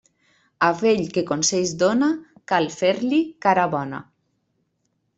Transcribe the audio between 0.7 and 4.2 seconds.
vell que consells dóna, cal fer-li cara bona.